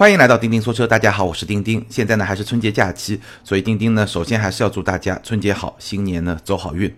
[0.00, 1.84] 欢迎来到钉钉说车，大家好，我是钉钉。
[1.90, 6.90] 现在呢还是春节假期，所以钉钉呢首先还是要祝大家春节好，新年呢走好运。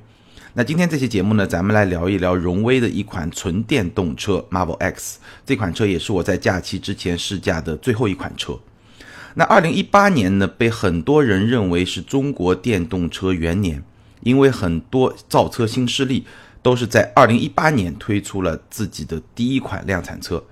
[0.54, 5.18] 那今天这期节目呢，咱们来聊一聊荣威的一款纯电动车 Marvel X。
[5.44, 8.56] 这款车也是我在假期之前试驾的最后一款车。
[9.34, 13.82] 那二零一八年呢，被很多人认为是中国电动车元年，
[14.20, 16.24] 因为很多造车新势力
[16.62, 20.44] 都是在二零一八年推出了自己的第一款量产车。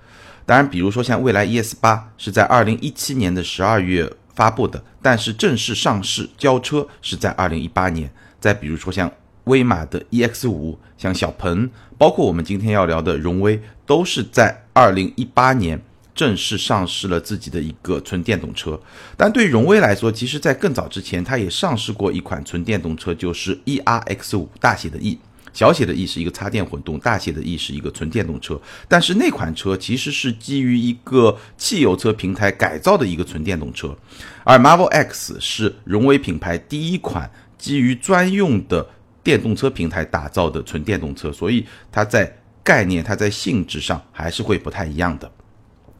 [0.51, 8.11] 当然，比如说像蔚来 ES 八是在二零一七年的十二月发布的，但是正式上市交车是在二零一八年。
[8.37, 9.09] 再比如说像
[9.45, 15.81] 威马的 EX 五，像小鹏，包括我们今天要聊的荣威，都是在二零一八年
[16.13, 18.77] 正式上市了自己的一个纯电动车。
[19.15, 25.17] 但对荣威来说，其实在更早之前，它也上市过一款纯电动车，就是 ERX 五，大写的 E。
[25.53, 28.59] 小写的 e 是一个插电混动，大写的 E 是一个纯电动车。
[28.87, 33.95] 但是那款车其实是基于一个汽油车平台改造的一个纯电动车，
[34.43, 38.87] 而 Marvel X 是荣威品牌第一款基于专用的
[39.23, 45.31] 电动车平台打造的纯电动车，所以它在概念、它在性质上还是会不太一样的。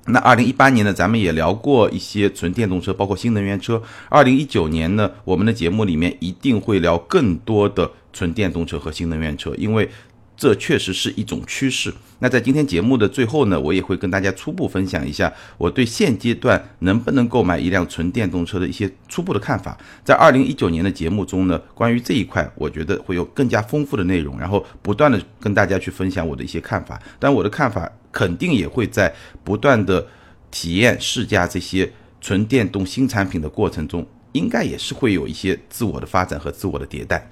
[0.07, 3.79] 那二零一八年呢，咱们也聊过一些纯电动车，包括新能源车。
[4.09, 9.89] 二零一九年呢，我们的节目里面一定会聊更多的纯电动车和新能源车，因为
[10.35, 11.93] 这确实是一种趋势。
[12.19, 19.77] 那在今天节目的最后呢，我也会跟大家初步分享一下我对现阶段能不能购买一辆纯电动车的一些初步的看法。
[20.03, 27.01] 在二零一九年的节目中呢，关于这一块，我觉得会有更加丰富的内容，然后不断的跟大家去分享我的一些看法。
[27.19, 27.91] 但我的看法。
[28.13, 30.05] 肯定也会在不断的
[30.51, 31.89] 体验试驾这些
[32.19, 37.31] 纯电动新产品的过程中，应该也是会有一些自我的发展和自我的迭代。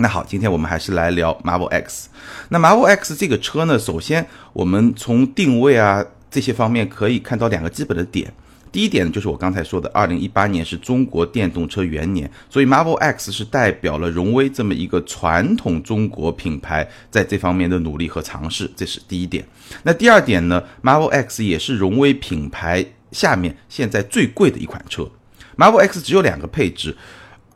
[0.00, 2.08] 那好，今天我们还是来聊 Marvel X。
[2.50, 8.32] 那 Marvel X 这个车呢，首先我们从定位啊这些方面可以看到两个基本的点。
[8.70, 19.44] 第一点，就是我刚才说的，二零一八年是中国电动车元年，所以 Marvel X 是代表了荣威这么一个传统中国品牌在这方面的努力和尝试，这是第一点。
[19.82, 25.08] 那第二点呢，Marvel X 也是荣威品牌下面现在最贵的一款车。
[25.56, 26.94] Marvel X 只有两个配置，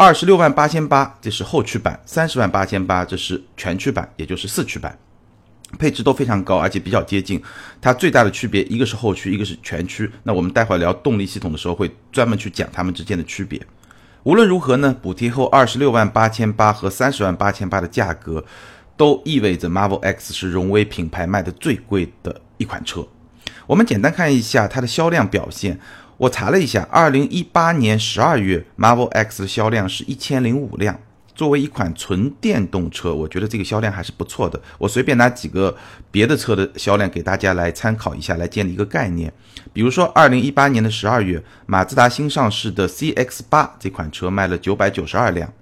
[0.03, 4.99] 二十六万八千八，这是后驱版；三十万八千八，这是全驱版，也就是四驱版。
[5.79, 7.41] 配置都非常高，而且比较接近。
[7.81, 10.11] 它最大的区别，一个是后驱，一个是全驱。
[10.25, 13.65] 那我们待会儿聊动力系统的时候，会专门去讲它们之间的区别。
[14.25, 18.45] 无论如何呢，补贴后二十六万八千八和三十万八千八的价格，
[18.97, 23.07] 都意味着 Marvel X 是荣威品牌卖的最贵的一款车。
[23.69, 25.79] 我们简单看一下它的销量表现。
[26.23, 30.97] 我查了一下，二零一八年十二月，Marvel X 的销量是一千零五辆。
[31.35, 34.61] 作为一款纯电动车，我觉得这个销量还是不错的。
[34.79, 35.77] 我随便拿几个
[36.13, 39.33] 别的车的销量给大家来参考一下，来建立一个概念。
[39.73, 45.53] 比如说，二零一八年的十二月，马自达新上市的 CX 八这款车卖了九百九十二辆，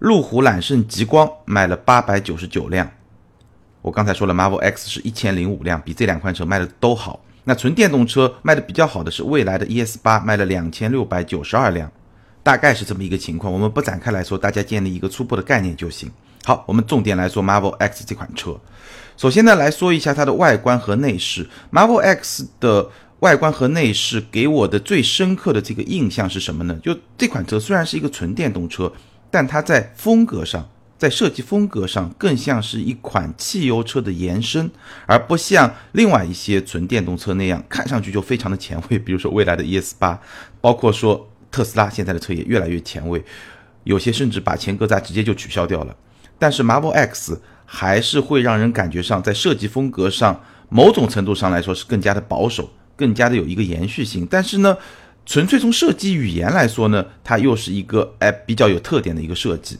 [0.00, 2.90] 路虎揽胜极光卖了八百九十九辆。
[3.82, 7.20] 我刚才说了，Marvel X 是一千零五辆，比这两款车卖的都好。
[7.44, 11.90] 那纯电动车卖的比较好的是蔚来的 ES 八，卖了两千六百九十二辆。
[12.42, 16.10] 大概是这么一个情况，我们不展开来说，大家建立一个初步的概念就行。
[16.42, 18.58] 好，我们重点来说 Marvel X 这款车。
[19.18, 21.46] 首先呢，来说一下它的外观和内饰。
[21.70, 26.74] Marvel X 的外观和内饰给我的最深刻的这个印象是什么呢？
[26.82, 28.90] 就这款车虽然是一个纯电动车，
[29.30, 30.66] 但它在风格上，
[31.00, 34.70] 在设计风格上更像是一款汽油车的延伸，
[35.06, 38.98] 而不像另外一些纯电动车那样看上去就非常的前卫。
[39.00, 40.20] 比如说未来的 ES 八，
[40.60, 41.26] 包括说。
[41.52, 43.20] 特斯拉现在的车也越来越前卫，
[43.82, 45.96] 有些甚至把前格栅直接就取消掉了。
[46.38, 54.24] 但是 Marvel X 还是会让人感觉上，在设计风格上，某种程度上来说是更加的保守，更加的有一个延续性。
[54.30, 54.76] 但是呢，
[55.26, 59.76] 纯粹从设计语言来说呢，它又是一个哎比较有特点的一个设计。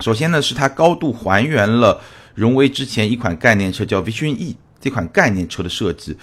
[0.00, 2.00] 首先呢，是它高度还原了
[2.34, 6.16] 荣威之前一款概念车叫 Vision E 这款概念车的设计。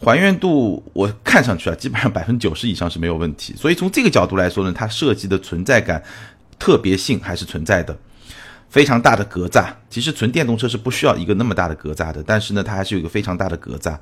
[0.00, 3.54] 还原度我看上去啊，基本上百分之九十以上是没有问题。
[3.56, 6.02] 所以从这个角度来说呢，它设计的存在感、
[6.58, 7.96] 特别性还是存在的。
[8.74, 13.96] 非常大的格栅，其实纯电动车是不需要一个那么大的格栅的，但是呢，它还是有一个非常大的格栅。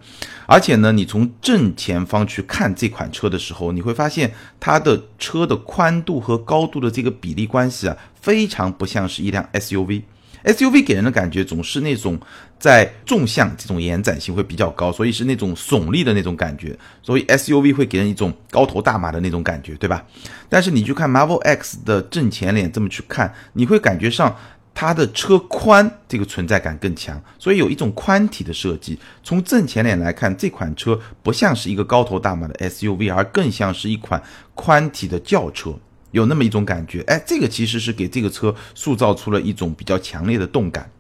[0.47, 10.05] 而且呢，你从正前方去看这款车的时候，你会发现它的车的宽度和高度的这个比例关系啊，非常不像是一辆 SUV。
[10.45, 12.19] SUV 给人的感觉总是那种
[12.59, 20.05] 在纵向这种延展性会比较高，所以是那种耸立的那种感觉，所以 SUV 会给人一种高头大马的那种感觉，对吧？
[20.49, 24.37] 但是你去看 Marvel X 的正前脸这么去看，你会感觉上
[24.75, 28.99] 它的车宽这个存在感更强，所以有一种宽体的设计。
[29.23, 34.23] 从正前脸来看，这款车不像是一个高头大马的 SUV，而更像是一款
[34.55, 35.75] 宽体的轿车，
[36.11, 37.03] 有那么一种感觉。
[37.03, 40.91] 哎，这个其实是给这个车塑造出了一种比较强烈的动感。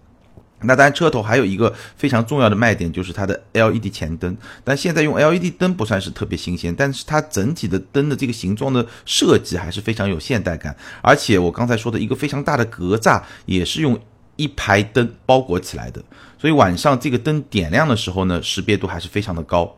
[0.64, 4.36] 那当然，车头还有一个非常重要的卖点，就是它的 LED 前灯。
[4.64, 10.76] 但现在用 LED 灯不算是特别新鲜，但是它整体的灯的这个形状的设计还是非常有现代感。
[11.00, 13.98] 而且我刚才说的一个非常大的格栅，也是用
[14.36, 16.02] 一排灯包裹起来的，
[16.38, 19.76] 所以晚上这个灯点亮的时候呢，识别度还是非常的高。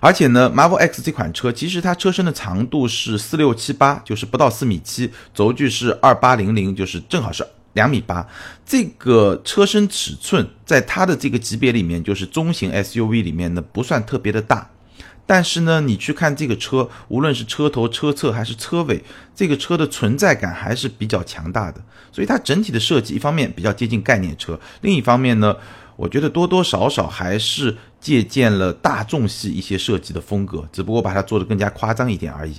[0.00, 7.46] 而且呢，Marvel X 这款车其实它车身的长度是四六七八，就是不到四米七，轴距是二八零零，就是正好是。
[7.74, 8.26] 两米八，
[8.66, 14.68] 这个车身尺寸在它的这个级别里面，就是中型 SUV 里面呢不算特别的大，
[15.24, 19.00] 但是呢，你去看这个车，无论是车头、车侧还是车尾，
[19.36, 21.80] 这个车的存在感还是比较强大的。
[22.10, 25.54] 所以它整体的设计，一方面比较接近概念车，另一方面呢，
[25.94, 32.56] 我觉得多多少少还是借鉴了大众系一些设计的风格，只不过把它做得更加夸张一点而已。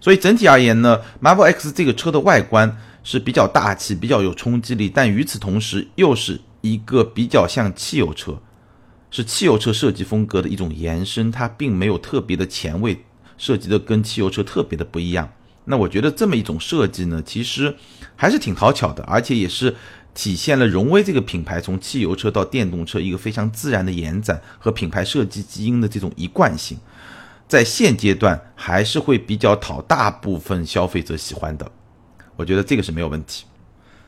[0.00, 2.74] 所以整体而言呢，Marvel X 这个车的外观。
[3.02, 8.40] 是比较大气、比较有冲击力，但与此同时又是一个比较像汽油车，
[9.10, 11.30] 是汽油车设计风格的一种延伸。
[11.30, 13.04] 它并没有特别的前卫，
[13.36, 15.32] 设计的跟汽油车特别的不一样。
[15.64, 17.74] 那我觉得这么一种设计呢，其实
[18.16, 19.76] 还是挺讨巧的，而且也是
[20.14, 26.78] 体现了荣威这个品牌从汽油车到电动车一个非常自然的延展和品牌设计基因的这种一贯性，
[27.46, 31.70] 在现阶段还是会比较讨大部分消费者喜欢的。
[32.38, 33.44] 我觉得这个是没有问题。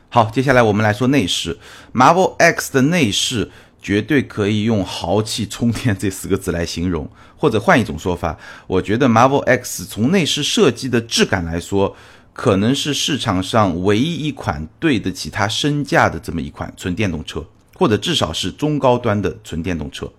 [0.07, 1.57] 好，接下来我们来说内饰。
[1.93, 3.51] Marvel X 的内饰
[3.81, 8.37] 绝对可以用“豪气冲天 ”这四个字来形容，或者换一种说法，
[8.67, 11.95] 我觉得 Marvel X 从内饰设计的质感来说，
[12.31, 17.45] 可能是市场上唯一一款对得起它身价的这么一款纯电动车，
[17.75, 20.09] 或者至少是中高端的纯电动车。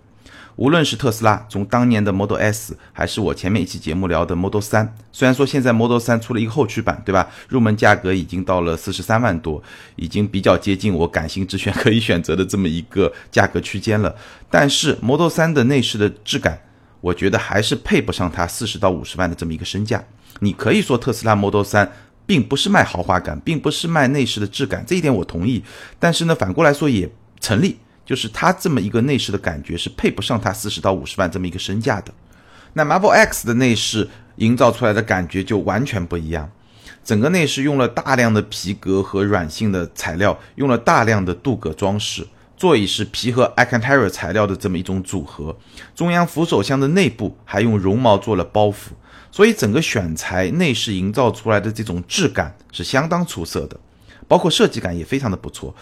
[0.55, 7.27] 无论是特斯拉，从当年的 Model S，还是我前面一期节目聊的 Model 三，虽然说现在 Model 三出了一个后驱版，对吧？
[7.49, 9.61] 入门价格已经到了四十三万多，
[9.95, 14.15] 已经比较接近我感性之选可以选择的这么一个价格区间了。
[14.49, 16.59] 但是 Model 三的内饰的质感，
[17.01, 20.03] 我觉得还是配不上它四十到五十万的这么一个身价。
[20.39, 21.91] 你可以说特斯拉 Model 三
[22.27, 25.63] 并不是卖豪华感，并不是卖内饰的质感，这一点我同意。
[25.97, 27.09] 但是呢，反过来说也
[27.39, 27.77] 成立。
[28.05, 32.13] 就是它这么一个内饰的感觉是配不上它四十到五十万这么一个身价的。
[32.73, 36.49] 那 Marvel X 的内饰营造出来的感觉就完全不一样，
[37.03, 42.27] 整个内饰用了大量的皮革和软性的材料，用了大量的镀铬装饰，
[42.57, 45.55] 座椅是皮和 a c a n t a r a 材料的这么一种组合，
[45.93, 48.89] 中央扶手箱的内部还用绒毛做了包覆，
[49.31, 53.79] 所以整个选材内饰营造出来的这种质感是相当出色的，
[54.27, 55.75] 包括设计感也非常的不错，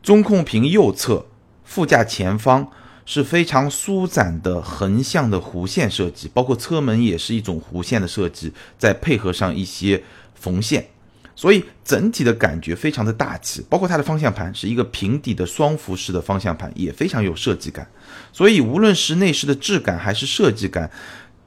[0.00, 1.26] 中控屏右侧。
[1.66, 2.70] 副驾前方
[3.04, 10.02] 是非常舒展的横向的弧线设计，包括车门也是一种弧线的设计，再配合上一些
[10.34, 10.86] 缝线，
[11.34, 13.64] 所以整体的感觉非常的大气。
[13.68, 17.86] 包括它的方向盘是一个平底的双幅式的方向盘，也非常有设计感。
[18.32, 20.90] 所以无论是内饰的质感还是设计感，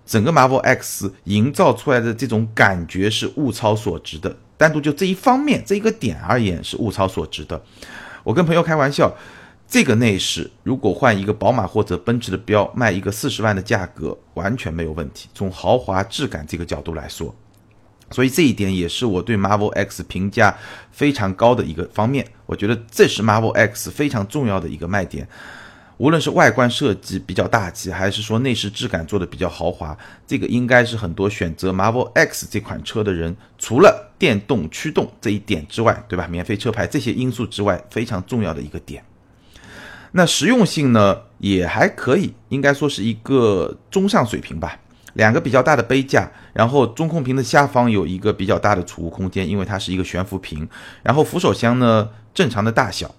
[0.06, 4.36] 整个 Marvel X 营造出来的这种感觉是物超所值的。
[4.58, 7.62] 单独就这一方面这一个点而言是物超所值的。
[8.24, 9.14] 我跟朋友开玩笑。
[9.70, 15.30] 这个内饰如果换一个宝马或者奔驰的标，卖一个四十万的价格完全没有问题。
[15.36, 17.34] 从豪华质感这个角度来说，
[18.10, 20.58] 所以这一点也是我对 Marvel X 评价
[20.92, 22.26] 非常高的一个方面。
[22.48, 25.28] 我觉得这是 Marvel X 非常重要的一个卖点。
[25.98, 29.96] 无论是外观设计比较大气，还是说内饰质感做的比较豪华，
[30.26, 36.26] 这个应该是很多选择 Marvel X 这款车的人，除了电动驱动这一点之外，对吧？
[36.28, 39.04] 免费车牌这些因素之外，非常重要的一个点。
[40.12, 44.80] 那实用性呢也还可以，应该说是一个中上水平吧。
[45.14, 50.68] 两个比较大的杯架，然后中控屏的下方有一个比较大的储物空间，因为它是一个悬浮屏。
[51.02, 53.14] 然后扶手箱呢正常的大小。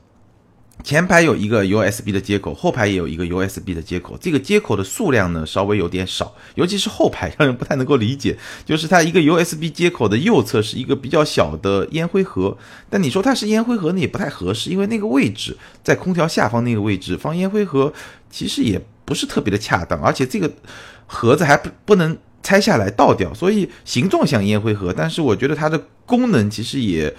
[0.83, 4.17] 前排有一个 USB 的接口，后排也有一个 USB 的接口。
[4.21, 8.37] 这个接口的数量呢稍微有点少，尤其是后排让人不太能够理解。
[8.65, 12.57] 就是它一个 USB 接口的右侧是一个比较小的烟灰盒，
[12.89, 17.93] 但你说它是烟灰盒呢也不太合适，因为那个位置在空调下方那个位置放烟灰盒
[18.31, 20.51] 其实也不是特别的恰当，而且这个
[21.07, 27.15] 盒子还不不能拆下来倒掉，所以形状像烟灰盒，但是我觉得它的功能其实也。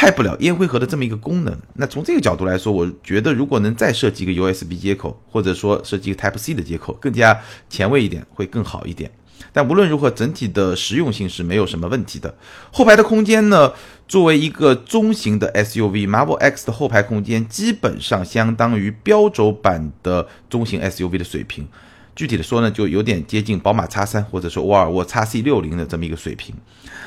[0.00, 1.54] 派不了烟灰盒的这么一个功能。
[1.74, 7.38] 那从这个角度来说，我觉得如果能再设计一个 USB 接口，或者说设计一个 Type C 的接口，更加
[7.68, 9.10] 前卫一点，会更好一点。
[9.52, 12.34] 但无论如何，整体的实用性是没有什么问题的。
[12.72, 13.70] 后排的空间呢，
[14.08, 21.68] 作为一个中型的 SUV，Marvel X 的后排空间基本上相当于标轴版的中型 SUV 的水平。
[22.16, 26.54] 具体的说呢，就有点接近宝马 X3 或者说沃尔沃 XC60 的这么一个水平。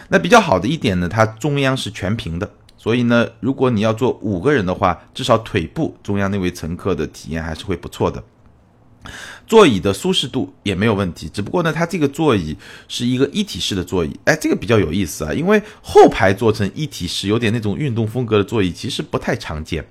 [0.10, 2.52] 那比较好的一点呢，它中央是全屏的，
[2.84, 8.22] 所以呢，如果你要坐五个人的话，至少腿部中央那位乘客的体验还是会不错的。
[9.48, 12.58] 座椅的舒适度也没有问题，只不过呢，它这个座椅
[12.90, 19.86] 是一个一体式的座椅，哎，这个比较有意思啊，因为后排做成一体式，有点那种运动风格的座椅，其实不太常见。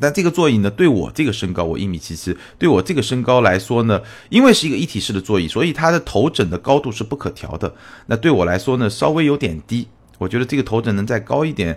[0.00, 7.72] 但这个座椅呢，对我这个身高，我一米七七，对我这个身高来说呢，因为是一个一体式的座椅，所以它的头枕的高度是不可调的。
[8.06, 9.86] 那对我来说呢，稍微有点低，
[10.18, 11.76] 我觉得这个头枕能再高一点，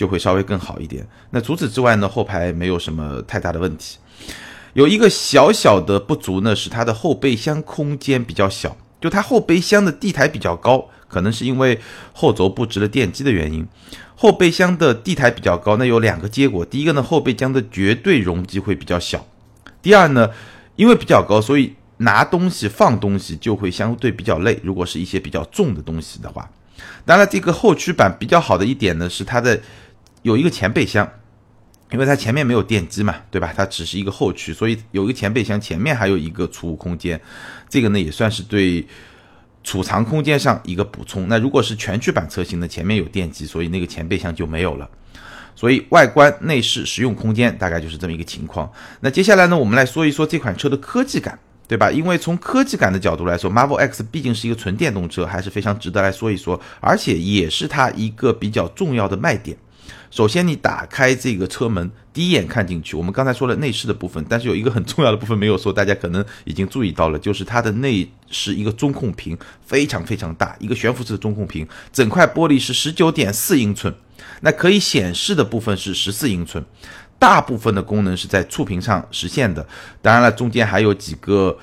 [0.00, 1.06] 就会稍微更好一点。
[1.28, 3.98] 那除此之外呢，后排没有什么太大的问题。
[4.72, 11.78] 有一个小小的不足呢，是它的后备箱空间比较小，就它后备箱的地台比较高，可能是因为
[12.14, 13.68] 后轴布置了电机的原因，
[14.16, 19.26] 后备箱的地台比较高，那有两个结果，第一个呢，后备箱的绝对容积会比较小，
[19.82, 20.30] 第二呢，
[20.76, 26.50] 因为比较高，所以拿东西放东西就会相对比较累，如果是一些比较重的东西的话，
[27.04, 29.60] 当然这个后驱版比较好的一点呢，是它的
[30.22, 31.08] 有一个前备箱。
[31.92, 33.52] 因为它前面没有电机嘛，对吧？
[33.56, 37.20] 它只是一个后驱，所以有一个前备箱，前面还有一个储物空间，
[37.68, 38.86] 这个呢也算是对
[39.64, 41.26] 储藏空间上一个补充。
[41.26, 44.88] 那如果是全驱版车型呢，前面有电机，所以那个前备箱就没有了。
[45.56, 48.70] 所以外观、内饰、实用空间大概就是这么一个情况。
[49.00, 51.36] 那接下来呢，我们来说一说这款车的科技感，
[51.66, 51.90] 对吧？
[51.90, 59.58] 因为从科技感的角度来说，Marvel X 毕竟是一个纯电动车，还是非常值得来说一说，而且也是它一个比较重要的卖点。
[60.10, 73.94] 首先，你打开这个车门，第一眼看进去，我们刚才说了内饰的部分，但是有一个很重要的部分没有说，大家可能已经注意到了，就是它的内饰一个中控屏非常非常大，一个悬浮式的中控屏，整块玻璃是十九点四英寸，
[74.40, 76.64] 那可以显示的部分是十四英寸，
[77.16, 79.64] 大部分的功能是在触屏上实现的，
[80.02, 81.56] 当然了，中间还有几个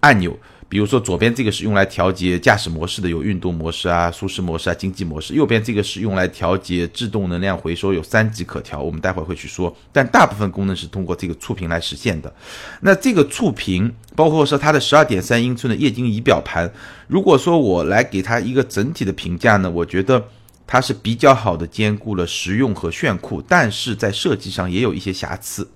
[0.00, 0.38] 按钮。
[0.72, 8.80] 比如说左边这个是用来调节驾驶模式的，有运动模式啊、舒适模式啊、经济模式；右边这个是用来调节制动能量回收，有三级可调。
[8.80, 12.34] 我们待会儿会去说，但大部分功能是通过这个触屏来实现的。
[12.80, 16.72] 那这个触屏，包括说它的十二点三英寸的液晶仪表盘，
[17.06, 20.24] 如果说我来给它一个整体的评价呢，我觉得
[20.66, 25.70] 它是比较好的兼顾了实用和炫酷，但是在设计上也有一些瑕疵。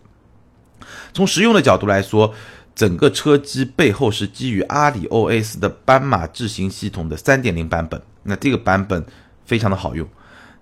[1.13, 2.33] 从实用的角度来说。
[2.77, 9.03] 整个车机背后是基于阿里 OS 的斑马智行系统的3.0版本，那这个版本
[9.47, 10.07] 非常的好用，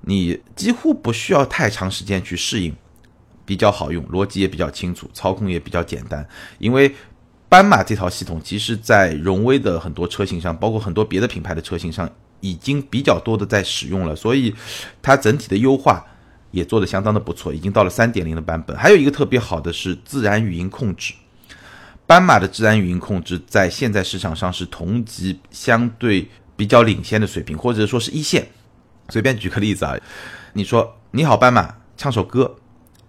[0.02, 2.72] 你几乎不需要太长时间去适应，
[3.44, 6.24] 比较好用，逻辑也比较清楚，操控也比较简单。
[6.58, 6.94] 因为
[7.48, 14.54] 斑马这套系统其实在荣威的很多车型上，包括很多别的品牌的车型上，已经比较多的在使用了，所以
[15.02, 16.06] 它整体的优化
[16.52, 18.76] 也做得相当的不错，已经到了3.0的版本。
[18.76, 21.12] 还有一个特别好的是自然语音控制。
[22.06, 28.46] 斑马的治安语音控制在现在市场上是同级相对比较领先的水平，或者说是一线。
[29.08, 29.96] 随便举个例子啊，
[30.52, 32.56] 你说你好斑马，唱首歌，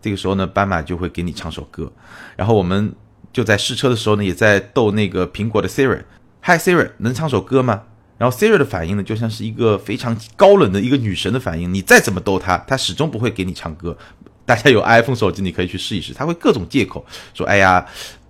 [0.02, 1.92] 这个时候呢，斑马就会给你唱首歌。
[2.38, 2.94] 然后我们
[3.34, 7.84] 就在试车的时候呢，也在逗那个苹果的 Siri，Hi Siri，能唱首歌吗？
[8.18, 13.98] 然后 Siri 的反应呢，就像是一个非常高冷的一个女神的反应，你再怎么逗她，她始终不会给你唱歌。
[14.46, 17.86] 大家有 iPhone 手机，你可以去试一试，她会各种借口说，哎呀。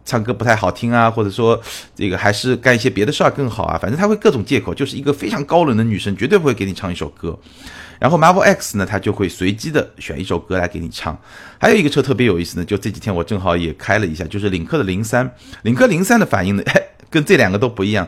[0.05, 1.59] 唱歌不太好听啊，或者说
[1.95, 7.37] 这个还是干一些别的事儿更好啊，反正他会各种借口，就是一个非常高冷的女生，绝对不会给你唱一首歌。
[7.97, 11.17] 然后 Marvel X 呢，他就会随机的选一首歌来给你唱。
[11.57, 15.29] 还有一个车特别有意思呢，就这几天我正好也开了一下，就是领克的零三，
[15.63, 16.63] 领克零三的反应呢，
[17.09, 18.07] 跟这两个都不一样。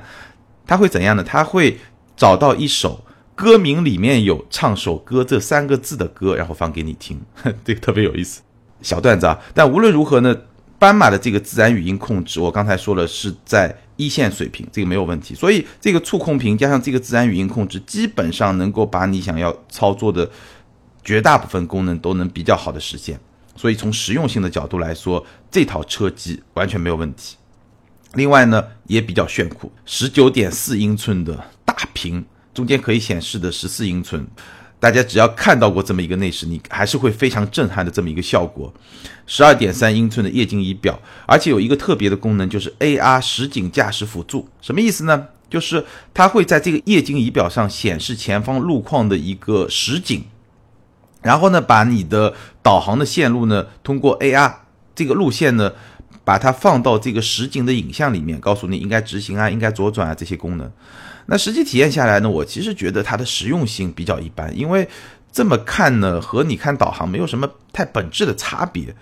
[0.68, 1.24] 他会怎样呢？
[1.24, 1.80] 他会
[2.16, 7.20] 找到一首歌名里面有“唱首歌”这三个字的歌，然后放给你听，
[7.66, 8.42] 这个特别有意思。
[8.82, 10.36] 小段子啊，但无论如何呢。
[10.80, 15.34] 斑马的这个自然语音控制，我刚才说了是在一线水平，这个没有问题。
[15.34, 20.30] 所以这个触控屏加上这个自然语音控制，基本上能够把你想要操作的
[21.04, 23.20] 绝大部分功能都能比较好的实现。
[23.56, 27.38] 所以从实用性的角度来说，这套车机完全没有问题。
[28.14, 34.28] 另外呢，也比较炫酷，十九点四英寸的大屏，中间可以显示的十四英寸。
[34.80, 38.72] 大家只要看到过这么一个内饰，你还是会非常震撼的这么一个效果。
[39.26, 44.48] 十二点三英寸的液晶仪表，而且有一个特别的功能，就是 AR 实景驾驶辅助。
[44.62, 45.28] 什么意思呢？
[45.50, 50.24] 就是它会在这个液晶仪表上显示前方路况的一个实景。
[51.24, 54.54] 然后呢，把你的导航的线路呢，通过 AR
[54.94, 55.74] 这个路线呢，
[56.24, 60.72] 把它放到这个实景的影像里面，告诉你应该直行啊，应该左转啊这些功能。
[61.28, 64.88] 那实际体验下来呢，我其实觉得它的实用性比较一般，因为
[65.32, 68.96] 这么看呢，和你看导航没有什么太本质的差别。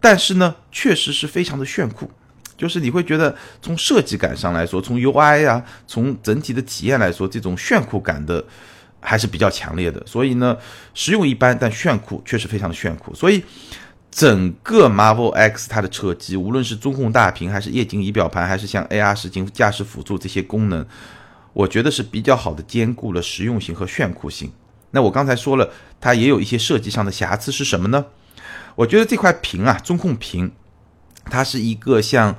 [0.00, 2.10] 但是呢，确实是非常的炫酷，
[2.58, 8.44] 就是你会觉得从设计感上来说，从 UI 啊，从整体的体验来说，这种炫酷感的
[9.00, 10.00] 还是比较强烈的。
[10.06, 10.54] 所以呢，
[10.92, 13.14] 实用一般，但炫酷确实非常的炫酷。
[13.14, 13.42] 所以
[14.10, 20.86] 整个 Marvel X 它的车机，无论是中控大屏，还是液晶仪表盘，还是像 AR 实景驾驶辅助这些功能，
[21.54, 24.52] 我觉得是比较好的兼顾了实用性和炫酷性。
[24.90, 25.70] 那我刚才说了，
[26.00, 28.04] 它也有一些设计上的瑕疵是什么呢？
[28.76, 30.52] 我觉得这块屏啊，中控屏，
[31.24, 32.36] 它是一个像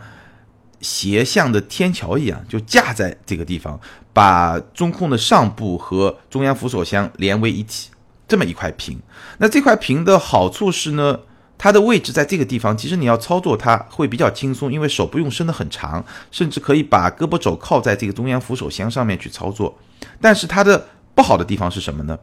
[0.79, 3.79] 斜向的天桥一样，就架在这个地方，
[4.13, 7.89] 把中控的上部和中央扶手箱连为一体，
[8.27, 9.01] 这么一块屏。
[9.39, 11.19] 那这块屏的好处是呢，
[11.57, 19.77] 它的位置在这个地方，其实你要操作它会比较轻松，因为手不用伸得很长，甚至可以把胳膊肘靠在这个中央扶手箱上面去操作。
[20.19, 22.17] 但是它的不好的地方是什么呢？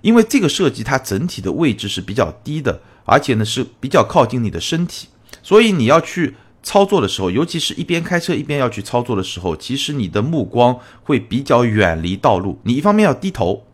[0.00, 2.80] 因为这个设计它整体的位置是比较低的。
[3.04, 5.08] 而且呢是比较靠近你的身体，
[5.42, 12.60] 所以你要去操作的时候，尤其是一边开车一边要去操作的时候，其实你的目光会比较远离道路。
[12.62, 13.64] 你一方面要低头，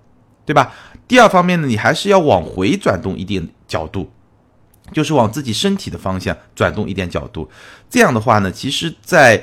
[0.46, 0.72] 对吧？
[1.06, 4.10] 第二方面呢，你还是要往回转动一点角度，
[4.92, 7.49] 就是往自己身体的方向转动一点角度。
[7.88, 9.42] 这样的话呢，其实在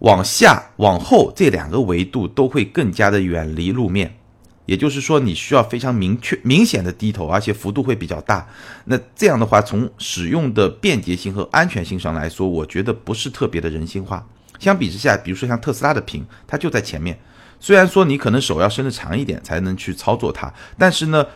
[0.00, 4.16] 往下、往后这两个维度都会更加的远离路面。
[4.64, 8.46] 也就是说，你需要非常明确、明显的低头，而且幅度会比较大。
[8.84, 14.24] 那这样的话，从使用的便捷性和安全性上来说，我觉得不是特别的人性化。
[14.60, 17.18] 相比之下，比如说像特斯拉的屏，它就在前面。
[17.58, 21.26] 虽然说你可能手要伸得长一点才能去操作它，但是呢，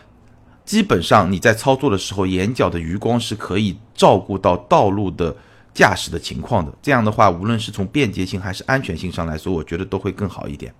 [0.67, 5.33] 基本上你在操作的时候，眼角的余光是可以照顾到道路的
[5.73, 6.71] 驾驶的情况的。
[6.81, 10.71] 这样的话，无论是从便捷性还是安全性上来说，我觉得都会更好一点。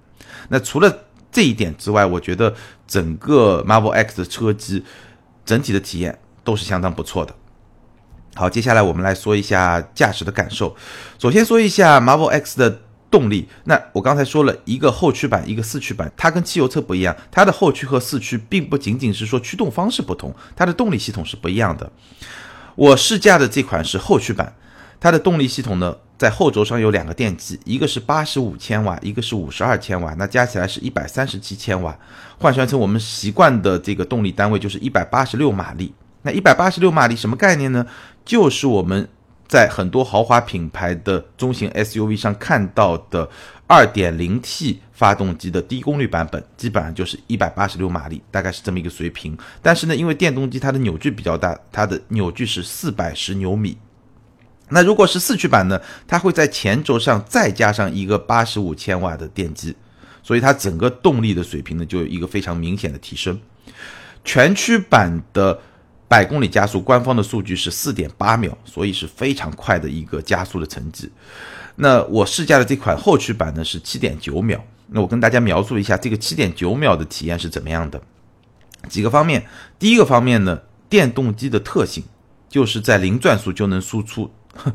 [0.50, 2.54] 那除了这一点之外，我觉得
[2.86, 4.84] 整个 Marvel X 的车机
[5.46, 7.34] 整体的体验都是相当不错的。
[8.36, 10.76] 好，接下来我们来说一下驾驶的感受。
[11.18, 13.48] 首先说一下 Marvel X 的动力。
[13.64, 21.92] 那我刚才说了一个后驱版，一个四驱版，它跟汽油车不一样，它的后驱和四驱并不仅仅是说驱动方式不同，它的动力系统是不一样的。
[22.76, 24.54] 我试驾的这款是后驱版，
[25.00, 25.96] 它的动力系统呢？
[26.18, 31.96] 在后轴上有两个电机，一个是八十五千瓦，一个是五十二千瓦，那加起来是一百三十七千瓦，
[32.40, 35.94] 换算成我们习惯的这个动力单位就是一百八十六马力。
[36.24, 37.86] 那一百八十六马力什么概念呢？
[38.26, 39.08] 就是我们
[39.48, 43.30] 在很多豪华品牌的中型 SUV 上看到的
[43.66, 49.38] 二点零 T 发动机的低功率版本，基本上就是一百八十六马力，大概是这么一个水平。
[49.62, 53.78] 但是呢，因为电动机它的扭矩比较大，它的扭矩是四百十牛米。
[54.70, 55.80] 那如果是四驱版呢？
[56.06, 59.74] 它会在前轴上再加上一个八十五千瓦的电机，
[60.22, 63.40] 所以它整个动力的水平呢就有一个非常明显的提升。
[64.26, 65.58] 全驱版的
[66.08, 71.10] 百公里加速，官方的数据是四点八秒，所以是非常快的一个加速的成绩。
[71.76, 74.64] 那我试驾的这款后驱版呢是七点九秒。
[74.88, 78.02] 那我跟大家描述一下这个七点九秒的体验是怎么样的。
[78.88, 79.46] 几个方面，
[79.78, 82.04] 第一个方面呢，电动机的特性
[82.50, 84.32] 就是在零转速就能输出。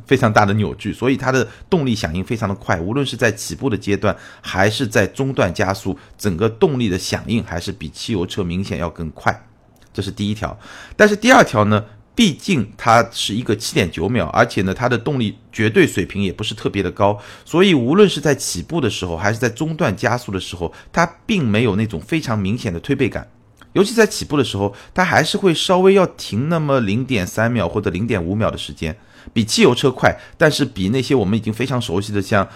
[0.06, 9.44] 非常大的扭矩，所以它的动力响应非常的快，无论是在起步的阶段，还是在中段加速，整个动力的响应还是比汽油车明显要更快，
[9.92, 10.58] 这是第一条。
[10.96, 23.28] 但是第二条呢，毕竟它是一个七点九秒，而且呢，它的动力绝对水平也不是特别的高，所以无论是在起步的时候，还是在中段加速的时候，它并没有那种非常明显的推背感。
[23.72, 28.94] 尤其在起步的时候，它还是会稍微要停那么零点三秒或者零点五秒的时间，
[29.32, 32.46] 比汽油车快，但是比那些我们已经非常熟悉的像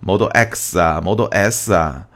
[0.00, 2.06] Model X 啊、Model S 啊，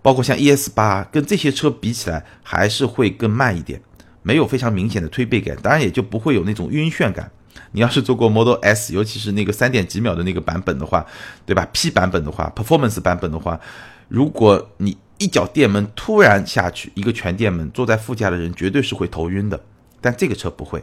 [0.00, 3.82] 包括像 ES 八，跟这些车比起来，还是会更慢一点，
[4.24, 7.30] 没有非常明显的推背感，当然也就不会有那种晕眩感。
[7.70, 11.06] 你要是做过 Model S，尤其是那个三点几秒的那个版本的话，
[11.46, 13.60] 对吧？P 版本的话，Performance 版本的话，
[14.08, 19.60] 如果你一脚电门突然下去，一个全电门，坐在副驾的人绝对是会头晕的。
[20.00, 20.82] 但这个车不会，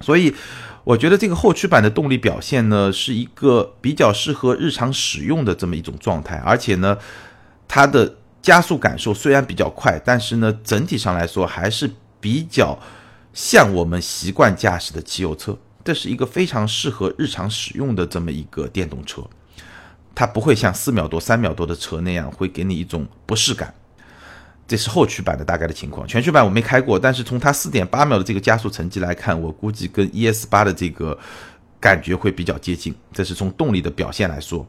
[0.00, 0.34] 所以
[0.84, 6.36] 我觉得这个后驱版的动力表现呢，是一个比较适合日常使用的这么一种状态。
[6.44, 6.98] 而且呢，
[7.66, 11.90] 它的加速感受虽然比较快，但是呢，整体上来说还是
[12.24, 12.78] 比较
[13.34, 15.54] 像我们习惯驾驶的汽油车。
[15.84, 19.22] 这是一个非常适合日常使用的这么一个电动车。
[20.14, 23.74] 它不会像四秒多、三秒多的车那样会给你一种不适感。
[24.66, 26.08] 这是后驱版的大概的情况。
[26.08, 31.18] 全驱版我没开过，但是从它四点八秒的这个加速成绩来看，我估计跟 ES 八的这个
[31.78, 32.94] 感觉会比较接近。
[33.12, 34.66] 这是从动力的表现来说。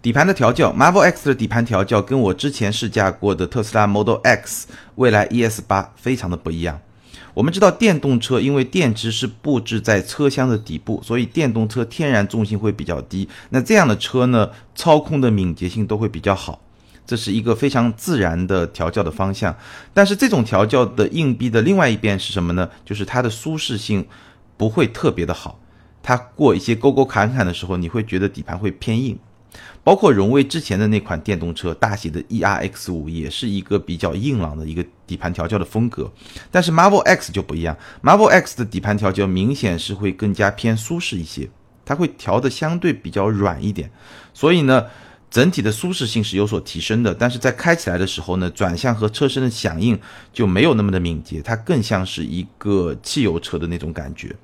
[0.00, 6.80] 底盘的调教，Marvel X 的底盘调教跟我之前试驾过的特斯拉 Model X、蔚来 ES 八非常的不一样。
[7.36, 13.28] 我们知道电动车因为电池是布置在车厢的底部，所以电动车天然重心会比较低。
[13.50, 16.58] 那这样的车呢，操控的敏捷性都会比较好，
[17.06, 19.54] 这是一个非常自然的调教的方向。
[19.92, 22.70] 但是这种调教的硬币的另外一边是什么呢？
[22.86, 24.06] 就是它的舒适性
[24.56, 25.60] 不会特别的好，
[26.02, 29.18] 它过一些沟沟坎坎的时候，你会觉得底盘会偏硬。
[29.84, 36.10] 包括荣威之前的那款电动车大写的 ERX 五，也是一个比较硬朗的一个底盘调教的风格。
[36.50, 41.48] 但是 Marvel X 就不一样，Marvel X 的底盘调教明显是会更加偏舒适一些，
[41.84, 43.88] 它会调的相对比较软一点，
[44.34, 44.86] 所以呢，
[45.30, 47.14] 整体的舒适性是有所提升的。
[47.14, 49.96] 但是在开起来的时候呢，转向和车身的响应
[50.32, 54.34] 就没有那么的敏捷，它更像是一个汽油车的那种感觉，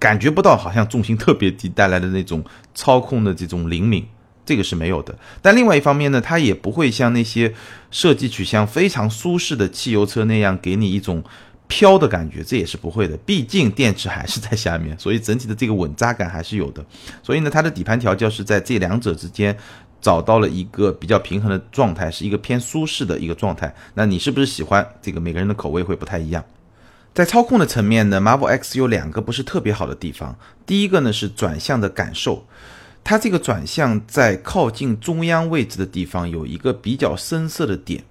[0.00, 4.04] 感觉不到好像重心特别低带来的那种操控的这种灵敏。
[4.48, 7.52] 这个是没有的，但另外一方面呢，它也不会像那些
[7.90, 11.22] 设计取向非常舒适的汽油车那样给你一种
[11.66, 13.14] 飘的感觉，这也是不会的。
[13.18, 16.82] 毕竟电池还是在下面， 所以整体的这个稳扎感还是有的。
[17.22, 19.54] 所以呢，它的底盘调教是在这两者之间
[20.00, 23.74] 找到了一个比较平衡的状态，是一个偏舒适的一个状态。
[23.92, 25.20] 那你是不是喜欢这个？
[25.20, 26.42] 每个人的口味会不太一样。
[27.12, 30.38] 在操控的层面呢，Marvel X 有两个不是特别好的地方。
[30.64, 32.46] 第一个呢是转向的感受。
[33.08, 38.04] 它这个转向在靠近中央位置的地方有一个比较深色的点，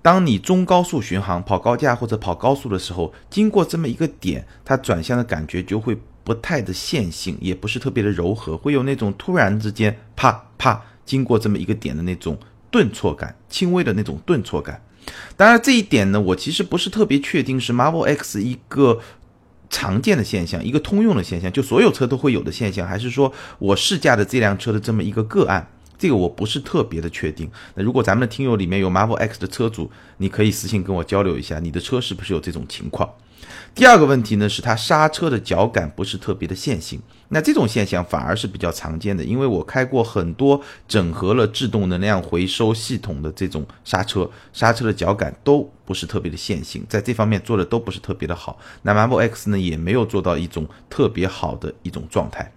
[0.00, 12.38] 当你中高速巡航跑高架或者跑高速的时候，经过这么一个点，它转向的感觉就会不太的线性，也不是特别的柔和，会有那种突然之间啪啪经过这么一个点的那种
[12.70, 14.80] 顿挫感，轻微的那种顿挫感。
[15.36, 19.00] 当然这一点呢，我其实不是特别确定是 Marvel X 一个。
[19.70, 25.68] 常见的现象，一个通用的现象，就所有车都会有的现象，还是说我试驾的这辆车的这么一个个案？
[25.98, 27.50] 这个我不是特别的确定。
[27.74, 33.08] 那如果咱们的听友里面有 Marvel X 的车主，你可以私信跟我交流一下，你的车是不是有这种情况？
[33.74, 37.00] 第二个问题呢，是它刹车的脚感不是特别的线性。
[37.28, 48.58] 那这种现象反而是比较常见的，因为我开过很多整合了制动能量回收系统的这种刹车，刹车的脚感都不是特别的线性，在这方面做的都不是特别的好。
[48.82, 52.50] 那 Marvel X 呢，也没有做到一种特别好的一种状态。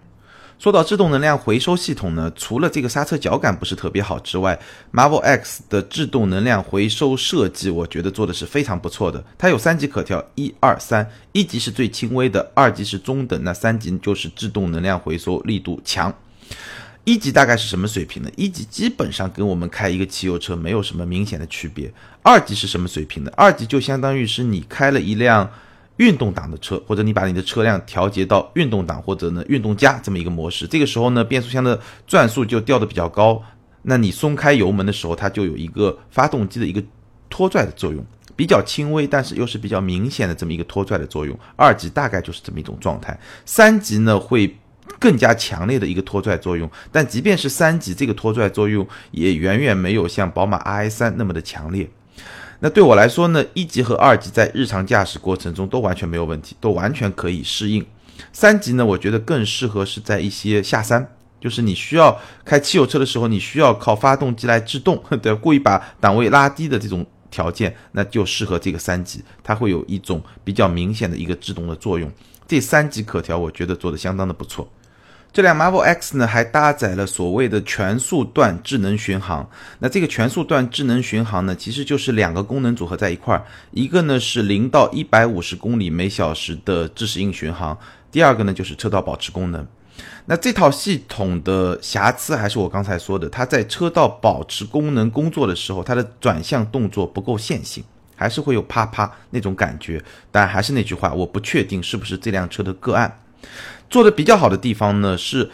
[0.58, 4.56] 说到制动能量回收系统呢，除了这个刹车脚感不是特别好之外
[4.92, 9.24] ，Marvel X 的制动能量回收设计，我觉得做的是非常不错的。
[9.36, 16.14] 它有三级可调，一二三，一级是最轻微的，二级是中等，那三级就是制动能量回收力度强。
[17.02, 18.30] 一级大概是什么水平呢？
[18.36, 21.92] 一级基本上跟我们开一个汽油车没有什么明显的区别。
[22.22, 23.32] 二级是什么水平呢？
[23.36, 25.50] 二级就相当于是你开了一辆。
[26.02, 33.40] 运动档的车，或者你把你的车辆调节到运动档或者呢运动加这么一个模式，这个时候呢变速箱的转速就调的比较高，
[33.82, 36.82] 那你松开油门的时候，它就有一个发动机的一个
[37.30, 41.38] 拖拽的作用，比较轻微，但是又是比较明显的这么一个拖拽的作用。
[41.54, 44.56] 二级大概就是这么一种状态，三级呢会
[44.98, 51.88] 更加强烈的一个拖拽作用，但即便是三级，这个拖拽作用也远远没有像宝马 i 三那么的强烈。
[52.64, 57.84] 那对我来说呢，一级和二级在日常驾驶过程中都完全没有问题，都完全可以适应。
[58.32, 61.04] 三级呢，我觉得更适合是在一些下山，
[61.40, 72.08] 就是你需要开汽油车的时候，你需要靠发动机来制动， 对，故意把档位拉低的这种条件，那就适合这个三级，它会有一种比较明显的一个制动的作用。
[72.46, 74.70] 这三级可调，我觉得做的相当的不错。
[75.32, 79.48] 这辆 Marvel X 呢，还搭载了所谓的全速段智能巡航。
[79.78, 87.78] 那这个全速段智能巡航呢，其实就是两个功能组合在一块儿，一个呢是零到一百五十公里每小时的自适应巡航，
[88.10, 89.66] 第二个呢就是车道保持功能。
[90.26, 97.82] 那这套系统的瑕疵还是我刚才说的，它在车道保持功能工作的时候，它的转向动作不够线性，
[98.14, 100.02] 还是会有啪啪那种感觉。
[100.30, 103.18] 但还是那句话，我不确定是不是这辆车的个案。
[103.92, 105.50] 做的比较好的地方呢，是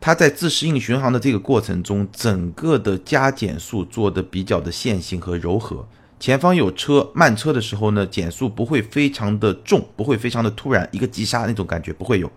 [0.00, 5.86] 它在自适应巡航的这个过程中，整个的加减速做的比较的线性和柔和。
[6.18, 12.32] 前方有车慢车的时候呢，减速不会非常的重，不会非常的突然，一个急刹那种感觉不会有。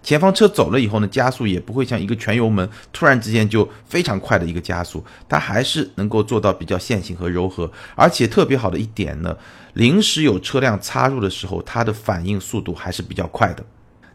[0.00, 7.68] 前方车走了以后呢，加速也不会像一个全油门突然之间就非常快的一个加速，它还是能够做到比较线性和柔和。
[7.96, 9.36] 而且特别好的一点呢，
[9.72, 13.64] 临时有车辆插入的时候，它的反应速度还是比较快的。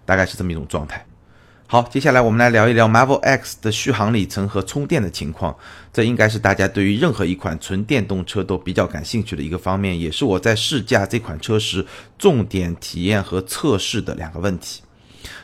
[0.06, 1.06] 大概是这么一种状态。
[1.68, 5.56] 好，接下来我们来聊一聊 Marvel X 的续航里程和充电的情况。
[5.92, 11.84] 这应该是大家对于任何一款纯电动车都比较感兴趣的一个方面，也是我在试驾这款车时
[12.20, 14.84] 重点体验和测试的两个问题。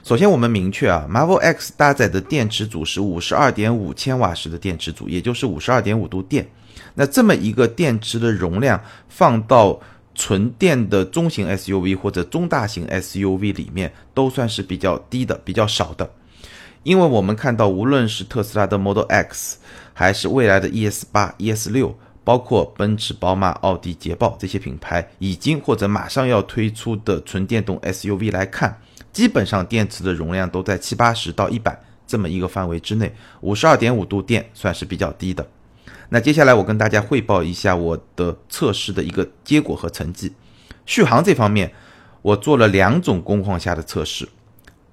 [0.04, 6.48] 首先，我们明确啊，Marvel X 搭载的电池组是五十二点五千瓦时的电池组，也就是五十二点五度电。
[6.94, 9.80] 那这么一个电池的容量放到
[10.22, 16.08] 纯电的中型 SUV 或者中大型 SUV 里面都算是比较低的、比较少的，
[16.84, 19.58] 因为我们看到，无论是特斯拉的 Model X，
[19.96, 28.80] 还是未来的 ES 八、ES 六，包括奔驰、宝马、奥迪、捷豹这些品牌，已经或者马上要推出的纯电动 SUV 来看，
[29.12, 35.44] 基本上电池的容量都在七八十到一百这么一个范围之内，五十二点五度电算是比较低的。
[36.14, 40.34] 那接下来我跟大家汇报一下我的测试的一个结果和成绩。
[40.86, 41.74] 续航这方面，
[42.22, 44.28] 我做了两种工况下的测试。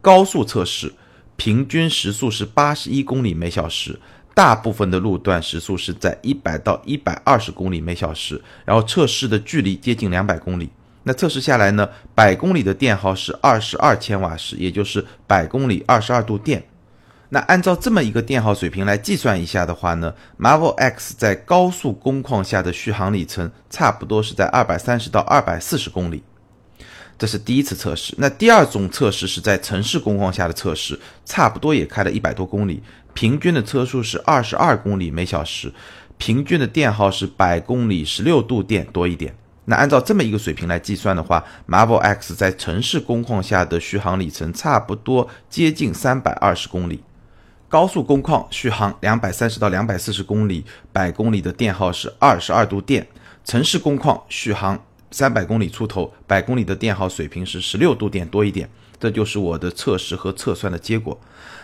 [0.01, 0.93] 高速测试，
[1.35, 3.99] 平均时速是八十一公里每小时，
[4.33, 10.71] 大部分的路段时速是在一百到一百二十公里每小时，然后测试的距离接近两百公里。
[11.03, 16.63] 那测试下来呢，百公里的电耗是二十二千瓦时，也就是百公里二十二度电。
[17.31, 26.23] 那按照这么一个电耗水平来计算一下的话呢，Marvel X 在高速工况下的续航里程差不多是在二百三十到二百四十公里，
[27.19, 28.15] 这是第一次测试。
[28.17, 35.71] 那第二种测试是在城市工况下的测试，差不多也开了一百多公里，平均的车速是二十二公里每小时，
[36.17, 39.35] 平均的电耗是百公里十六度电多一点。
[39.67, 47.03] 那按照这么一个水平来计算的话，Marvel X 在城市工况下的续航里程差不多接近三百二十公里。
[47.69, 53.07] 高速工况续航两百三十到两百四十公里，百公里的电耗是二十二度电。
[53.45, 58.69] 城市工况续航三百公里出头，百公里的电耗水平是十六度电多一点。
[58.99, 61.17] 这就是我的测试和测算的结果。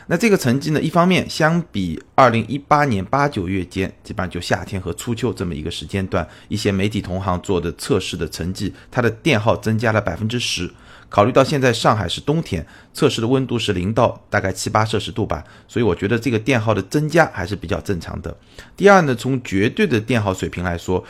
[0.07, 10.71] 那这个成绩呢，一方面相比二零一八年八九月间，基本上就夏天和初秋这么一个时间段，一些媒体同行做的测试的成绩，它的电耗增加了百分之十。
[11.15, 18.37] 考虑到现在上海是冬天，测试的温度是零到大概七八摄氏度吧，所以我觉得这个电耗的增加还是比较正常的。
[18.77, 21.05] 第二呢，从绝对的电耗水平来说，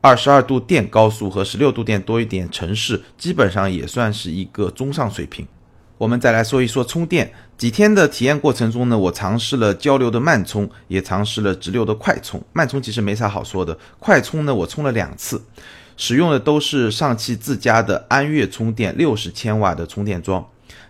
[0.00, 5.46] 二十二度电高速和十六度电多一点城市，基本上也算是一个中上水平。
[5.98, 7.30] 我们再来说一说充电。
[7.58, 12.42] 几天的体验过程中呢，我尝试了交流的慢充，也尝试了直流的快充。
[12.54, 15.44] 慢充其实没啥好说的，快充呢我充了两次。
[16.00, 20.48] 使用的都是上汽自家的安悦充电六十千瓦的充电桩。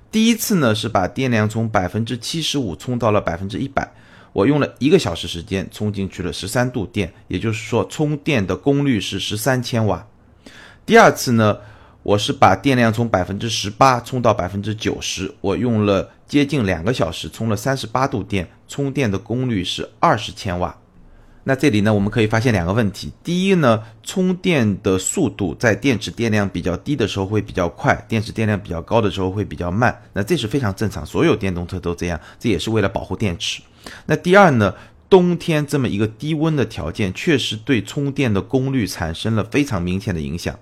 [0.09, 3.93] 第一次呢是把电量从百分之七十五充到了百分之一百，
[4.33, 10.07] 我用了一个小时时间充进去了十三度电，也就是说充电的功率是十三千瓦。
[10.87, 11.59] 第二次呢，
[12.05, 20.77] 我是把电量从百分之十八充到百分之九十，我用了接近两个小时充了三十八度电，充电的功率是二十千瓦。
[21.51, 23.13] 那这里呢，我们可以发现两个问题。
[23.25, 30.01] 第一呢，充电的速度在电池电量比较低的时候会比较快，电池电量比较高的时候会比较慢。
[30.13, 33.61] 那这是非常正常，所有电动车都这样，这也是为了保护电池。
[34.07, 34.73] 那第二呢，
[35.09, 40.57] 冬天这么一个低温的条件，确实对充电的功率产生了非常明显的影响。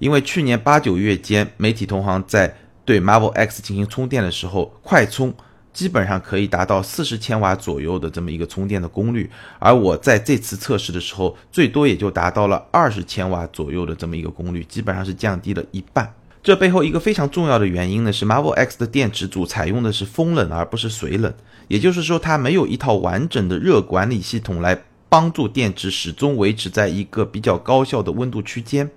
[0.00, 2.52] 因为去年八九月间，媒体同行在
[2.84, 5.32] 对 Marvel X 进行充电的时候，快充。
[5.72, 16.12] 基本上可以达到四十千瓦左右的这么一个充电的功率，而我在这次测试的时候，最多也就达到了二十千瓦左右的这么一个功率，基本上是降低了一半。
[16.42, 21.32] 这背后一个非常重要的原因呢，是 Marvel X 的电池组采用的是风冷而不是水冷，
[21.68, 28.90] 也就是说它没有一套完整的热管理系统来帮助电池始终维持在一个比较高效的温度区间。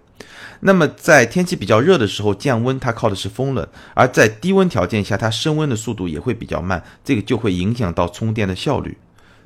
[0.65, 8.97] 那么在天气比较热的时候降温，它靠的是风冷；而在低温条件下，它升温的速度也会比较慢，这个就会影响到充电的效率。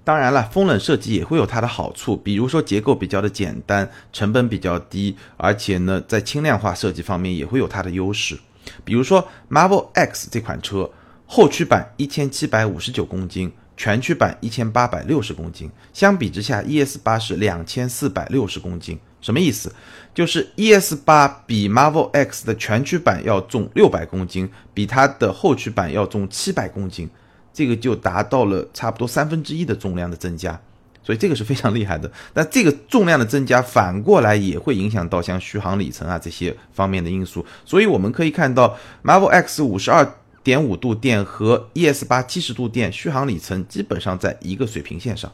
[0.05, 8.39] 当然了，风冷设计也会有它的好处，比如说结构比较的简单，成本比较低，而且呢，在轻量化设计方面也会有它的优势。
[8.85, 10.89] 比如说 Marvel X 这款车，
[11.25, 18.97] 后驱版一千七百五十九公斤，全驱版一千八百六十公斤，相比之下，ES 八是两千四百六十公斤。
[19.21, 19.73] 什么意思？
[20.13, 27.09] 就是 ES 八比 Marvel X 的全驱版要重六百公斤，比它的后驱版要重七百公斤，
[27.53, 30.59] 这个就达到了差不多三分之一的重量的增加，
[31.03, 32.11] 所以这个是非常厉害的。
[32.33, 45.31] 那这个重量的增加反过来也会影响到像续航里程啊这些方面的因素，所以我们可以看到 Marvel X 五十二点五度电和 ES 八七十度电续航里程基本上在一个水平线上。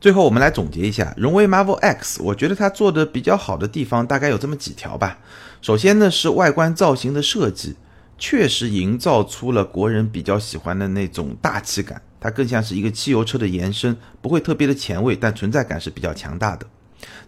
[0.00, 5.18] 最后我们来总结一下，荣威 Marvel X，我觉得它做的比较好的地方大概有这么几条吧。
[5.60, 7.76] 首先呢是外观造型的设计，
[8.18, 12.00] 确实营造出了国人比较喜欢的那种大气感。
[12.18, 16.66] 它更像是一个汽油车的延伸，不会特别的前卫，但存在感是比较强大的。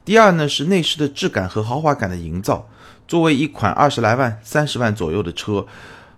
[0.03, 2.67] 第二呢是内饰的质感和豪华感的营造。
[3.07, 5.67] 作为一款二十来万、三十万左右的车，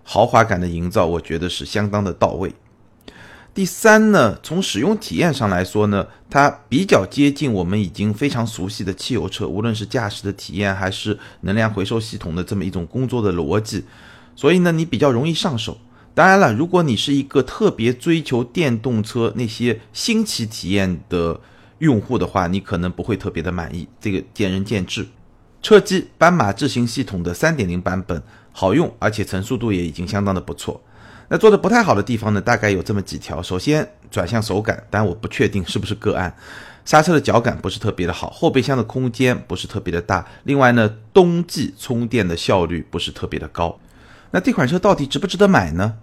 [0.03, 2.53] 豪华感的营造，我觉得是相当的到位。
[3.55, 13.85] 第三呢，从使用体验上来说呢，它比较接近我们已经非常熟悉的汽油车，无论是驾驶的体验还是能量回收系统的这么一种工作的逻辑，
[14.35, 15.77] 所以呢，你比较容易上手。
[16.13, 21.39] 当然了，如果你是一个特别追求电动车那些新奇体验的
[21.77, 25.07] 用户的话，你可能不会特别的满意，这个见仁见智。
[25.61, 30.81] 车机斑马智行系统的三点零版本好用，而且成熟度也已经相当的不错。
[31.27, 33.41] 那做的不太好的地方呢，大概有这么几条。
[33.41, 36.35] 首先，转向手感，但我不确定是不是个案。
[36.85, 40.23] 刹车的脚感不是特别的好，后备箱的空间不是特别的大。
[40.43, 43.79] 另外呢，冬季充电的效率不是特别的高。
[44.29, 45.95] 那这款车到底值不值得买呢？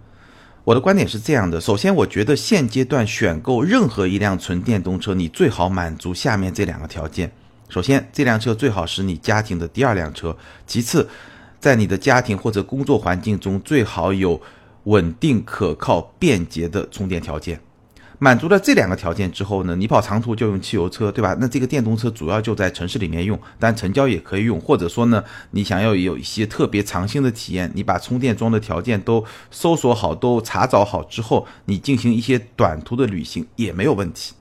[0.65, 7.31] 我的观点是这样的：首先，我觉得现阶段选购任何一辆纯电动车，你最好满足下面这两个条件。
[7.69, 10.35] 首先，这辆车最好是你家庭的第二辆车；
[10.67, 11.07] 其次，
[11.59, 14.41] 在你的家庭或者工作环境中，最好有
[14.85, 17.59] 稳定、可靠、便捷的充电条件。
[18.19, 21.35] 满足了这两个条件之后呢，你跑长途就用汽油车，对吧？
[21.41, 24.61] 那这个电动车主要就在城市里面用，但城郊也可以用。
[24.61, 34.33] 或者说呢，你想要有一些特别长性的体验，你把充电桩的条件都搜索好、都查找好之后，你进行一些短途的旅行也没有问题。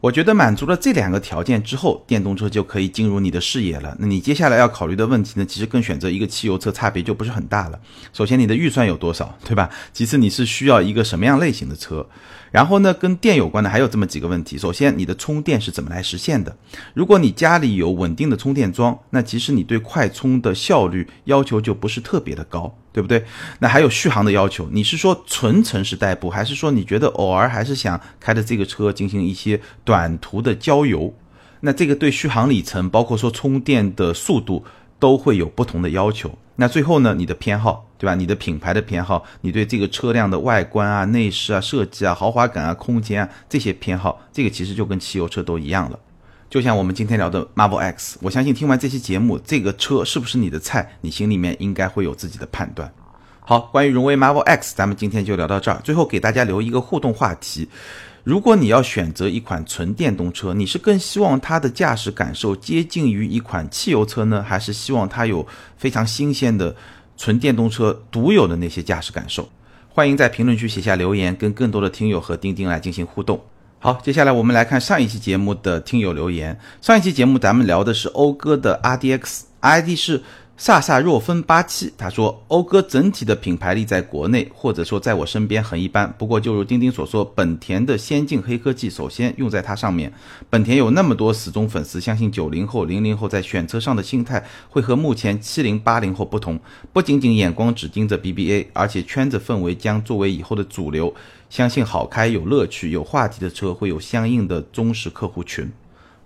[0.00, 3.96] 我觉得满足了这两个条件之后，电动车就可以进入你的视野了。
[3.98, 7.80] 那你接下来要考虑的问题呢，其实跟选择一个汽油车差别就不是很大了。
[8.12, 9.68] 首先，你的预算有多少，对吧？
[9.92, 12.06] 其次，你是需要一个什么样类型的车？
[12.56, 14.56] 然后呢，跟电有关的还有这么几个问题。
[14.56, 16.56] 首先，你的充电是怎么来实现的？
[16.94, 23.22] 如果你家里有稳定的充电桩，那其实你对快充的效率要求就不是特别的高，对不对？
[23.58, 31.12] 那还有续航的要求，你是说纯城市代步，还是说你觉得偶尔还是想开着这个车进行一些短途的郊游？
[31.60, 34.64] 那这个对续航里程，包括说充电的速度，
[34.98, 36.30] 都会有不同的要求。
[36.56, 38.14] 那最后呢，你的偏好，对吧？
[38.14, 45.98] 你的品牌的偏好，你对这个车辆的外观啊、内饰啊、设计啊、豪华感啊、空间啊这些偏好，这个其实就跟汽油车都一样了。
[46.48, 52.90] 就像我们今天聊的 Marvel X，我相信听完这期节目，这个车是不是你的菜，你心里面应该会有自己的判断。
[53.40, 55.78] 好，关于荣威 Marvel X，咱们今天就聊到这儿。
[55.84, 57.68] 最后给大家留一个互动话题。
[58.26, 66.74] 如果你要选择一款纯电动车，你是更希望它的驾驶感受接近于一款汽油车呢，还是希望它有非常新鲜的
[67.16, 69.48] 纯电动车独有的那些驾驶感受？
[69.88, 73.40] 欢迎在评论区写下留言，跟更多的听友和钉钉来进行互动。
[73.78, 76.58] 好，接下来我们来看上一期节目的听友留言。
[76.80, 80.20] 上一期节目咱们聊的是讴歌的 RDX，ID 是。
[80.58, 86.10] 萨萨若芬八七，他说讴歌整体的品牌力在国内或者说在我身边很一般。
[86.16, 90.10] 不过就如钉钉所说，本田的先进黑科技首先用在它上面。
[90.48, 96.58] 本田有那么多死忠粉丝，相信九零后、零零后在选车上的心态会和目前七零八零后不同，
[96.90, 101.14] 不仅仅眼光只盯着 BBA，而且圈子氛围将作为以后的主流。
[101.50, 105.70] 相信好开、有乐趣、有话题的车会有相应的忠实客户群。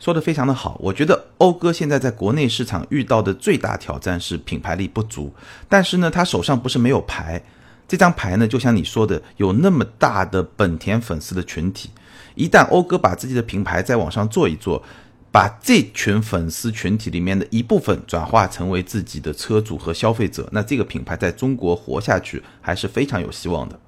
[0.01, 5.31] 说的非常的好，我觉得讴歌现在在国内市场遇到的最大挑战是品牌力不足，
[5.69, 7.41] 但是呢，他手上不是没有牌，
[7.87, 11.91] 这张牌呢，就像你说的，有那么大的本田粉丝的群体，
[12.35, 14.83] 一旦讴歌把自己的品牌再往上做一做，
[15.31, 23.79] 把这群粉丝群体里面的一部分转化成为自己的车主和消费者，那这个品牌在中国活下去还是非常有希望的。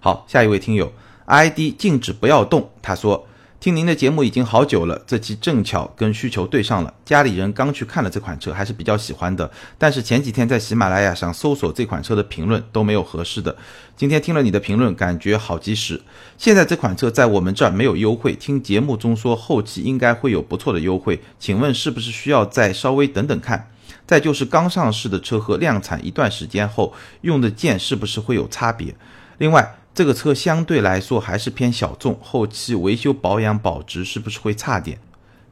[0.00, 0.92] 好，下一位听友
[1.26, 3.24] ID 静止不要动，他说。
[3.60, 6.92] 听您的节目已经好久了，这期正巧跟需求对上了。
[7.02, 9.50] 家里人刚去看了这款车，还是比较喜欢的。
[9.78, 13.56] 但是前几天在喜马拉雅上搜索这款车的评论都没有合适的。
[13.96, 16.02] 今天听了你的评论，感觉好及时。
[16.36, 23.70] 现在这款车在我们这儿没有优惠，听节目中说后期应该会有不错的优惠，请问是不是需要再稍微等等看？
[24.06, 28.94] 再就是刚上市的车和量产一段时间后用的件是不是会有差别？
[29.38, 29.76] 另外。
[29.94, 34.98] 这个车相对来说还是偏小众，后期维修保养保值是不是会差点？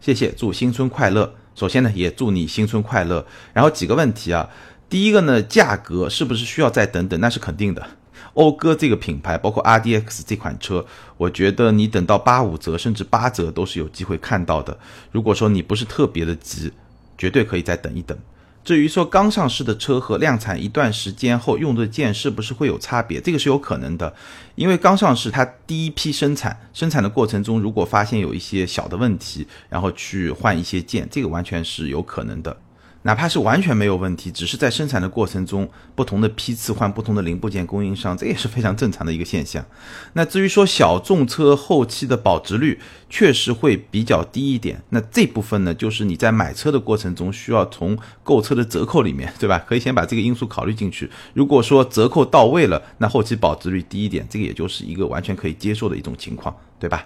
[0.00, 1.34] 谢谢，祝新春快乐。
[1.54, 3.24] 首先呢，也祝你新春快乐。
[3.52, 4.50] 然后几个问题啊，
[4.88, 7.20] 第一个呢，价格是不是需要再等等？
[7.20, 7.86] 那是肯定的。
[8.34, 10.84] 讴歌这个品牌，包括 RDX 这款车，
[11.18, 14.76] 我觉得你等到八五折甚至八折都是有机会看到的。
[15.12, 16.72] 如果说你不是特别的急，
[17.16, 18.18] 绝对可以再等一等。
[18.64, 24.14] 至于说刚上市的车和量产一段时间后用的件是不是会有差别，这个是有可能的，
[24.54, 32.56] 因为刚上市它第一批生产，生产的过程中如果发现有一些小的问题，然后去换一些件，这个完全是有可能的。
[33.02, 39.64] 哪怕是完全没有问题，只是在生产的过程中，不同的批次换不同的零部件供应商，这也是非常正常的一个现象。
[40.12, 42.78] 那至于说小众车后期的保值率
[43.10, 49.58] 确实会比较低一点，那这部分呢，就是你在买车的过程中需要从购车的折扣里面，对吧？
[49.66, 51.10] 可以先把这个因素考虑进去。
[51.34, 57.04] 如果说折扣到位了，那后期保值率低一点，这个也就是一个完全可以接受的一种情况，对吧？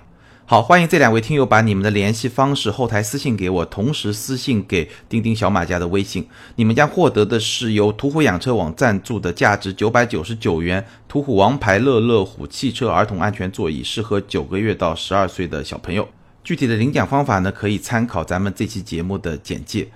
[0.49, 6.25] 好，欢迎这两位听友把你们的联系方式后台私信给我，同时私信给钉钉小马家的微信，
[6.55, 16.09] 你们将获得的是由途虎养车网赞助的价值九百九十九元途虎王牌乐乐虎汽车儿童安全座椅，适合九个月到十二岁的小朋友。
[16.45, 19.89] 具体的领奖方法呢，可以参考咱们这期节目的简介。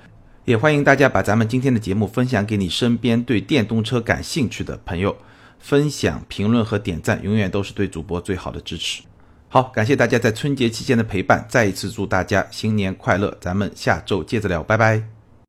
[0.47, 5.17] 也欢迎大家把咱们今天的节目分享给你身边对电动车感兴趣的朋友，
[5.61, 9.03] 分享、评论和点赞，永远都是对主播最好的支持。
[9.53, 15.20] 好，感谢大家在春节期间的陪伴，再一次祝大家新年快乐，咱们下周接着聊，拜拜。